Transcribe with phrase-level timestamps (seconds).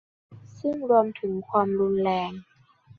[0.59, 2.31] ซึ่งรวมถึงความรุนแรง